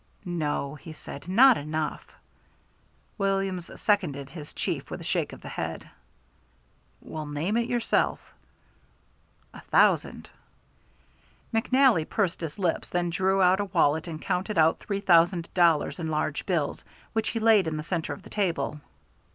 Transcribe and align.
"No," 0.25 0.73
he 0.73 0.93
said, 0.93 1.27
"not 1.27 1.57
enough." 1.59 2.11
Williams 3.19 3.69
seconded 3.79 4.31
his 4.31 4.51
chief 4.51 4.89
with 4.89 4.99
a 4.99 5.03
shake 5.03 5.31
of 5.31 5.41
the 5.41 5.47
head. 5.49 5.87
"Well, 7.01 7.27
name 7.27 7.55
it 7.55 7.69
yourself." 7.69 8.19
"A 9.53 9.59
thousand." 9.61 10.27
McNally 11.53 12.09
pursed 12.09 12.41
his 12.41 12.57
lips, 12.57 12.89
then 12.89 13.11
drew 13.11 13.43
out 13.43 13.59
a 13.59 13.65
wallet, 13.65 14.07
and 14.07 14.19
counted 14.19 14.57
out 14.57 14.79
three 14.79 15.01
thousand 15.01 15.47
dollars 15.53 15.99
in 15.99 16.07
large 16.09 16.47
bills, 16.47 16.83
which 17.13 17.29
he 17.29 17.39
laid 17.39 17.67
in 17.67 17.77
the 17.77 17.83
centre 17.83 18.11
of 18.13 18.23
the 18.23 18.29
table. 18.31 18.79